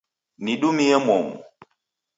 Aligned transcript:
Nidumie 0.43 0.97
momu. 1.05 1.31